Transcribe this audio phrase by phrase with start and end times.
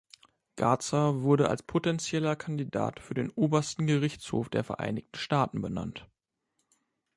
[0.55, 6.07] Garza wurde als potenzieller Kandidat für den Obersten Gerichtshof der Vereinigten Staaten benannt.